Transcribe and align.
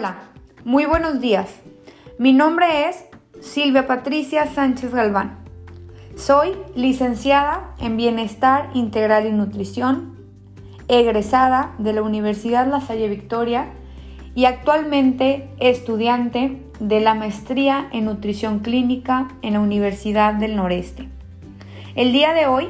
Hola, 0.00 0.16
muy 0.64 0.86
buenos 0.86 1.20
días. 1.20 1.60
Mi 2.16 2.32
nombre 2.32 2.88
es 2.88 3.04
Silvia 3.42 3.86
Patricia 3.86 4.46
Sánchez 4.46 4.94
Galván. 4.94 5.40
Soy 6.16 6.56
licenciada 6.74 7.74
en 7.82 7.98
Bienestar 7.98 8.70
Integral 8.72 9.26
y 9.26 9.32
Nutrición, 9.32 10.16
egresada 10.88 11.74
de 11.76 11.92
la 11.92 12.00
Universidad 12.00 12.66
La 12.66 12.80
Salle 12.80 13.10
Victoria 13.10 13.66
y 14.34 14.46
actualmente 14.46 15.50
estudiante 15.60 16.62
de 16.78 17.00
la 17.00 17.12
maestría 17.12 17.86
en 17.92 18.06
Nutrición 18.06 18.60
Clínica 18.60 19.28
en 19.42 19.52
la 19.52 19.60
Universidad 19.60 20.32
del 20.32 20.56
Noreste. 20.56 21.10
El 21.94 22.14
día 22.14 22.32
de 22.32 22.46
hoy 22.46 22.68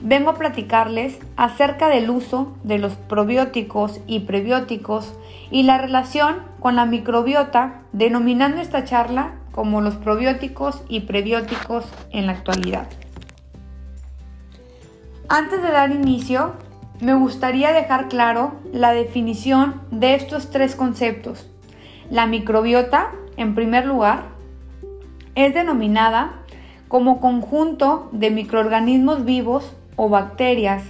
vengo 0.00 0.30
a 0.30 0.38
platicarles 0.38 1.18
acerca 1.36 1.90
del 1.90 2.08
uso 2.08 2.56
de 2.64 2.78
los 2.78 2.94
probióticos 2.94 4.00
y 4.06 4.20
prebióticos 4.20 5.12
y 5.50 5.64
la 5.64 5.78
relación 5.78 6.42
con 6.60 6.76
la 6.76 6.86
microbiota, 6.86 7.82
denominando 7.92 8.60
esta 8.60 8.84
charla 8.84 9.34
como 9.52 9.80
los 9.80 9.96
probióticos 9.96 10.82
y 10.88 11.00
prebióticos 11.00 11.84
en 12.10 12.26
la 12.26 12.32
actualidad. 12.32 12.86
Antes 15.28 15.62
de 15.62 15.70
dar 15.70 15.90
inicio, 15.90 16.54
me 17.00 17.14
gustaría 17.14 17.72
dejar 17.72 18.08
claro 18.08 18.54
la 18.72 18.92
definición 18.92 19.80
de 19.90 20.14
estos 20.14 20.50
tres 20.50 20.76
conceptos. 20.76 21.48
La 22.10 22.26
microbiota, 22.26 23.12
en 23.36 23.54
primer 23.54 23.86
lugar, 23.86 24.24
es 25.34 25.54
denominada 25.54 26.42
como 26.88 27.20
conjunto 27.20 28.08
de 28.12 28.30
microorganismos 28.30 29.24
vivos 29.24 29.72
o 29.96 30.08
bacterias 30.08 30.82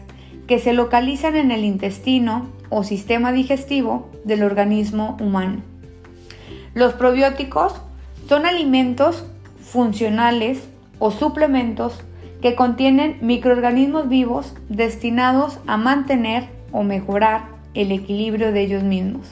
que 0.46 0.58
se 0.58 0.72
localizan 0.72 1.36
en 1.36 1.50
el 1.50 1.64
intestino 1.64 2.46
o 2.70 2.82
sistema 2.84 3.32
digestivo 3.32 4.08
del 4.24 4.42
organismo 4.42 5.16
humano. 5.20 5.62
Los 6.74 6.94
probióticos 6.94 7.74
son 8.28 8.46
alimentos 8.46 9.24
funcionales 9.60 10.68
o 10.98 11.10
suplementos 11.10 12.00
que 12.40 12.54
contienen 12.54 13.18
microorganismos 13.20 14.08
vivos 14.08 14.54
destinados 14.68 15.58
a 15.66 15.76
mantener 15.76 16.48
o 16.72 16.82
mejorar 16.82 17.48
el 17.74 17.92
equilibrio 17.92 18.52
de 18.52 18.62
ellos 18.62 18.82
mismos. 18.82 19.28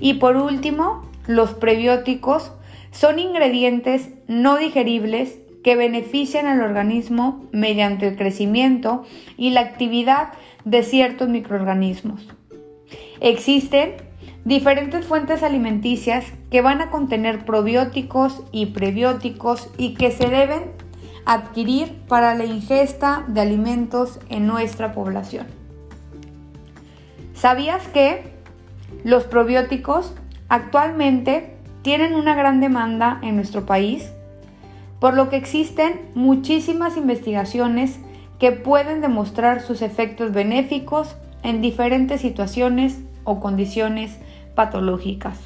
Y 0.00 0.14
por 0.14 0.36
último, 0.36 1.08
los 1.26 1.54
prebióticos 1.54 2.52
son 2.90 3.18
ingredientes 3.18 4.10
no 4.26 4.56
digeribles 4.56 5.38
que 5.62 5.76
benefician 5.76 6.46
al 6.46 6.62
organismo 6.62 7.44
mediante 7.52 8.08
el 8.08 8.16
crecimiento 8.16 9.04
y 9.36 9.50
la 9.50 9.60
actividad 9.60 10.32
de 10.64 10.82
ciertos 10.82 11.28
microorganismos. 11.28 12.28
Existen 13.20 13.94
diferentes 14.44 15.04
fuentes 15.04 15.42
alimenticias 15.42 16.24
que 16.50 16.62
van 16.62 16.80
a 16.80 16.90
contener 16.90 17.44
probióticos 17.44 18.42
y 18.52 18.66
prebióticos 18.66 19.70
y 19.76 19.94
que 19.94 20.10
se 20.10 20.28
deben 20.28 20.62
adquirir 21.26 21.92
para 22.08 22.34
la 22.34 22.44
ingesta 22.44 23.24
de 23.28 23.40
alimentos 23.40 24.18
en 24.30 24.46
nuestra 24.46 24.92
población. 24.92 25.46
¿Sabías 27.34 27.86
que 27.88 28.32
los 29.04 29.24
probióticos 29.24 30.14
actualmente 30.48 31.54
tienen 31.82 32.14
una 32.14 32.34
gran 32.34 32.60
demanda 32.60 33.20
en 33.22 33.36
nuestro 33.36 33.66
país? 33.66 34.10
Por 35.00 35.14
lo 35.14 35.28
que 35.28 35.36
existen 35.36 36.00
muchísimas 36.14 36.96
investigaciones 36.96 37.98
que 38.38 38.52
pueden 38.52 39.00
demostrar 39.00 39.60
sus 39.60 39.82
efectos 39.82 40.32
benéficos 40.32 41.16
en 41.42 41.60
diferentes 41.60 42.20
situaciones 42.20 43.00
o 43.28 43.40
condiciones 43.40 44.16
patológicas. 44.54 45.38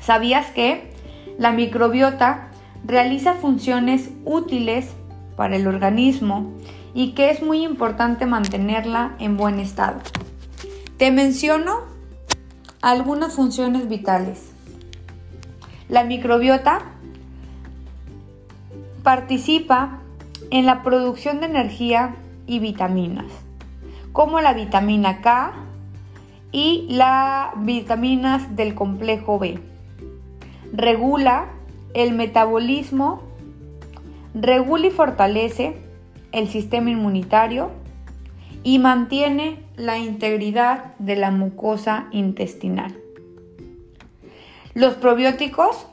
¿Sabías 0.00 0.46
que 0.52 0.90
la 1.38 1.52
microbiota 1.52 2.48
realiza 2.86 3.34
funciones 3.34 4.10
útiles 4.24 4.94
para 5.36 5.56
el 5.56 5.66
organismo 5.66 6.50
y 6.94 7.12
que 7.12 7.28
es 7.30 7.42
muy 7.42 7.62
importante 7.62 8.24
mantenerla 8.24 9.14
en 9.18 9.36
buen 9.36 9.60
estado? 9.60 10.00
Te 10.96 11.10
menciono 11.10 11.80
algunas 12.80 13.34
funciones 13.34 13.86
vitales. 13.90 14.50
La 15.90 16.04
microbiota 16.04 16.80
participa 19.02 19.98
en 20.50 20.64
la 20.64 20.82
producción 20.82 21.40
de 21.40 21.46
energía 21.46 22.14
y 22.46 22.60
vitaminas 22.60 23.26
como 24.12 24.40
la 24.40 24.52
vitamina 24.52 25.20
K 25.20 25.52
y 26.52 26.86
las 26.88 27.50
vitaminas 27.64 28.54
del 28.54 28.74
complejo 28.74 29.38
B. 29.38 29.58
Regula 30.72 31.48
el 31.94 32.12
metabolismo, 32.12 33.22
regula 34.34 34.86
y 34.86 34.90
fortalece 34.90 35.76
el 36.32 36.48
sistema 36.48 36.90
inmunitario 36.90 37.70
y 38.62 38.78
mantiene 38.78 39.64
la 39.76 39.98
integridad 39.98 40.94
de 40.98 41.16
la 41.16 41.30
mucosa 41.30 42.06
intestinal. 42.12 42.94
Los 44.74 44.94
probióticos 44.94 45.86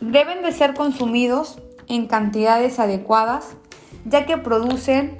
deben 0.00 0.42
de 0.42 0.52
ser 0.52 0.74
consumidos 0.74 1.60
en 1.88 2.06
cantidades 2.06 2.78
adecuadas 2.78 3.56
ya 4.04 4.26
que 4.26 4.38
producen 4.38 5.16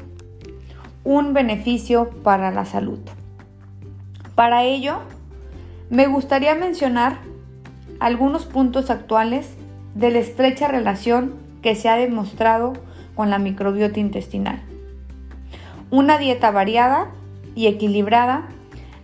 un 1.05 1.35
beneficio 1.35 2.11
para 2.23 2.51
la 2.51 2.65
salud. 2.65 2.99
Para 4.35 4.65
ello, 4.65 4.99
me 5.91 6.07
gustaría 6.07 6.55
mencionar 6.55 7.19
algunos 8.01 8.47
puntos 8.47 8.91
actuales 8.91 9.55
de 9.95 10.11
la 10.11 10.19
estrecha 10.19 10.69
relación 10.69 11.35
que 11.63 11.75
se 11.75 11.89
ha 11.89 11.97
demostrado 11.97 12.73
con 13.15 13.31
la 13.31 13.39
microbiota 13.39 14.01
intestinal. 14.01 14.61
Una 15.91 16.19
dieta 16.19 16.51
variada 16.51 17.13
y 17.55 17.69
equilibrada 17.69 18.49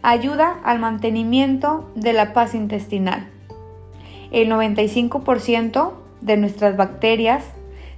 ayuda 0.02 0.58
al 0.64 0.78
mantenimiento 0.78 1.88
de 1.94 2.12
la 2.12 2.32
paz 2.32 2.54
intestinal. 2.54 3.28
El 4.32 4.50
95% 4.50 5.92
de 6.20 6.36
nuestras 6.36 6.76
bacterias 6.76 7.44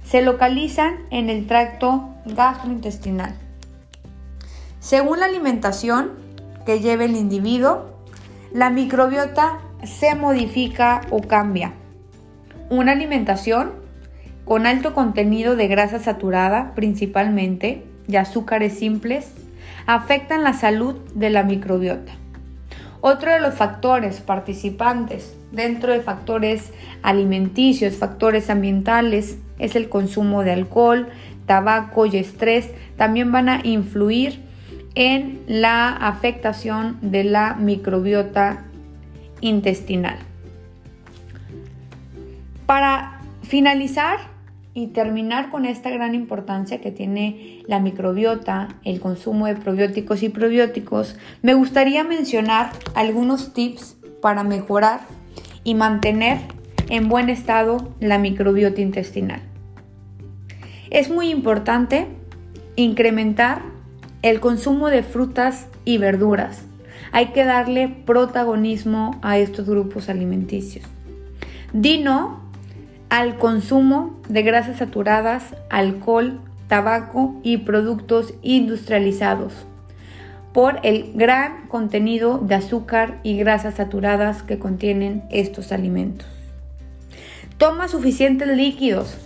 se 0.03 0.21
localizan 0.21 0.99
en 1.09 1.29
el 1.29 1.47
tracto 1.47 2.09
gastrointestinal. 2.25 3.35
Según 4.79 5.21
la 5.21 5.25
alimentación 5.25 6.11
que 6.65 6.79
lleve 6.79 7.05
el 7.05 7.15
individuo, 7.15 7.89
la 8.53 8.69
microbiota 8.69 9.59
se 9.83 10.15
modifica 10.15 11.01
o 11.09 11.21
cambia. 11.21 11.73
Una 12.69 12.93
alimentación 12.93 13.71
con 14.45 14.65
alto 14.65 14.93
contenido 14.93 15.55
de 15.55 15.67
grasa 15.67 15.99
saturada 15.99 16.73
principalmente 16.75 17.83
y 18.07 18.15
azúcares 18.17 18.77
simples 18.77 19.31
afectan 19.85 20.43
la 20.43 20.53
salud 20.53 20.95
de 21.13 21.29
la 21.29 21.43
microbiota. 21.43 22.13
Otro 23.01 23.31
de 23.31 23.41
los 23.41 23.53
factores 23.53 24.21
participantes 24.21 25.35
dentro 25.51 25.91
de 25.91 26.01
factores 26.01 26.71
alimenticios, 27.01 27.95
factores 27.95 28.49
ambientales, 28.49 29.37
es 29.59 29.75
el 29.75 29.89
consumo 29.89 30.43
de 30.43 30.53
alcohol, 30.53 31.09
tabaco 31.45 32.05
y 32.05 32.17
estrés. 32.17 32.71
También 32.97 33.31
van 33.31 33.49
a 33.49 33.59
influir 33.63 34.42
en 34.95 35.41
la 35.47 35.89
afectación 35.89 36.97
de 37.01 37.23
la 37.23 37.55
microbiota 37.55 38.65
intestinal. 39.41 40.17
Para 42.65 43.21
finalizar 43.41 44.19
y 44.73 44.87
terminar 44.87 45.49
con 45.51 45.65
esta 45.65 45.89
gran 45.89 46.15
importancia 46.15 46.81
que 46.81 46.91
tiene 46.91 47.63
la 47.67 47.79
microbiota, 47.79 48.69
el 48.83 48.99
consumo 48.99 49.45
de 49.45 49.55
probióticos 49.55 50.23
y 50.23 50.29
probióticos, 50.29 51.17
me 51.41 51.53
gustaría 51.53 52.03
mencionar 52.03 52.71
algunos 52.95 53.53
tips 53.53 53.97
para 54.21 54.43
mejorar 54.43 55.01
y 55.63 55.75
mantener 55.75 56.39
en 56.89 57.09
buen 57.09 57.29
estado 57.29 57.93
la 57.99 58.17
microbiota 58.17 58.81
intestinal. 58.81 59.41
Es 60.89 61.09
muy 61.09 61.29
importante 61.29 62.07
incrementar 62.75 63.72
el 64.23 64.39
consumo 64.39 64.89
de 64.89 65.03
frutas 65.03 65.67
y 65.85 65.99
verduras. 65.99 66.63
Hay 67.11 67.27
que 67.27 67.43
darle 67.43 67.89
protagonismo 67.89 69.19
a 69.21 69.37
estos 69.37 69.69
grupos 69.69 70.09
alimenticios. 70.09 70.85
Dino 71.73 72.41
al 73.09 73.37
consumo 73.37 74.19
de 74.29 74.41
grasas 74.41 74.77
saturadas, 74.77 75.55
alcohol, 75.69 76.39
tabaco 76.67 77.39
y 77.43 77.57
productos 77.57 78.33
industrializados 78.41 79.53
por 80.53 80.79
el 80.83 81.11
gran 81.15 81.67
contenido 81.67 82.37
de 82.37 82.55
azúcar 82.55 83.19
y 83.23 83.37
grasas 83.37 83.75
saturadas 83.75 84.41
que 84.41 84.57
contienen 84.57 85.23
estos 85.31 85.71
alimentos. 85.71 86.27
Toma 87.57 87.87
suficientes 87.87 88.47
líquidos. 88.47 89.17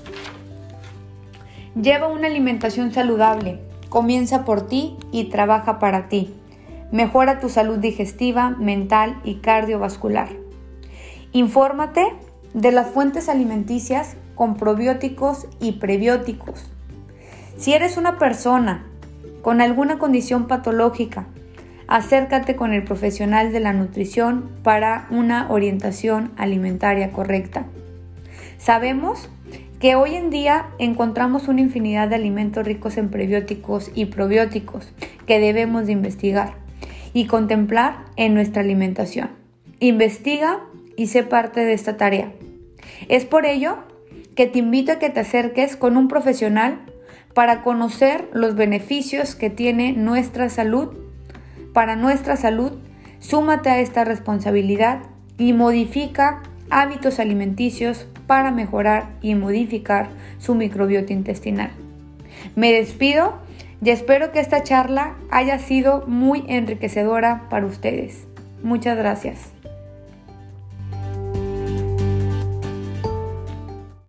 Lleva 1.79 2.07
una 2.07 2.27
alimentación 2.27 2.91
saludable. 2.91 3.66
Comienza 3.89 4.43
por 4.45 4.67
ti 4.67 4.97
y 5.11 5.25
trabaja 5.25 5.79
para 5.79 6.09
ti. 6.09 6.33
Mejora 6.91 7.39
tu 7.39 7.49
salud 7.49 7.77
digestiva, 7.77 8.49
mental 8.51 9.19
y 9.23 9.35
cardiovascular. 9.35 10.29
Infórmate 11.31 12.13
de 12.53 12.71
las 12.71 12.87
fuentes 12.87 13.29
alimenticias 13.29 14.15
con 14.35 14.55
probióticos 14.55 15.47
y 15.59 15.73
prebióticos. 15.73 16.69
Si 17.57 17.73
eres 17.73 17.97
una 17.97 18.17
persona 18.17 18.85
con 19.41 19.61
alguna 19.61 19.97
condición 19.97 20.47
patológica, 20.47 21.27
acércate 21.87 22.55
con 22.55 22.73
el 22.73 22.83
profesional 22.83 23.51
de 23.51 23.59
la 23.59 23.73
nutrición 23.73 24.49
para 24.63 25.07
una 25.09 25.49
orientación 25.49 26.31
alimentaria 26.37 27.11
correcta. 27.11 27.65
Sabemos 28.57 29.29
que 29.79 29.95
hoy 29.95 30.15
en 30.15 30.29
día 30.29 30.69
encontramos 30.79 31.47
una 31.47 31.61
infinidad 31.61 32.07
de 32.07 32.15
alimentos 32.15 32.65
ricos 32.65 32.97
en 32.97 33.09
prebióticos 33.09 33.91
y 33.93 34.05
probióticos 34.05 34.91
que 35.25 35.39
debemos 35.39 35.85
de 35.85 35.91
investigar 35.91 36.55
y 37.13 37.25
contemplar 37.27 38.05
en 38.15 38.33
nuestra 38.33 38.61
alimentación. 38.61 39.29
Investiga 39.79 40.61
y 40.95 41.07
sé 41.07 41.23
parte 41.23 41.63
de 41.63 41.73
esta 41.73 41.97
tarea. 41.97 42.31
Es 43.07 43.25
por 43.25 43.45
ello 43.45 43.77
que 44.35 44.47
te 44.47 44.59
invito 44.59 44.93
a 44.93 44.99
que 44.99 45.09
te 45.09 45.19
acerques 45.19 45.75
con 45.75 45.97
un 45.97 46.07
profesional 46.07 46.79
para 47.33 47.61
conocer 47.61 48.27
los 48.33 48.55
beneficios 48.55 49.35
que 49.35 49.51
tiene 49.51 49.93
nuestra 49.93 50.49
salud. 50.49 50.89
Para 51.73 51.95
nuestra 51.95 52.35
salud, 52.35 52.73
súmate 53.19 53.69
a 53.69 53.79
esta 53.79 54.03
responsabilidad 54.03 55.03
y 55.37 55.53
modifica 55.53 56.41
hábitos 56.71 57.19
alimenticios 57.19 58.07
para 58.27 58.51
mejorar 58.51 59.09
y 59.21 59.35
modificar 59.35 60.09
su 60.37 60.53
microbiota 60.53 61.13
intestinal. 61.13 61.71
Me 62.55 62.71
despido 62.71 63.33
y 63.81 63.89
espero 63.89 64.31
que 64.31 64.39
esta 64.39 64.63
charla 64.63 65.15
haya 65.31 65.59
sido 65.59 66.03
muy 66.07 66.43
enriquecedora 66.47 67.47
para 67.49 67.65
ustedes. 67.65 68.27
Muchas 68.61 68.97
gracias. 68.97 69.56